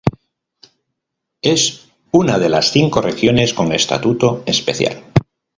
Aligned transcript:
Es 1.43 1.91
una 2.11 2.39
de 2.39 2.49
las 2.49 2.71
cinco 2.71 3.03
regiones 3.03 3.53
con 3.53 3.71
estatuto 3.71 4.41
especial. 4.47 5.03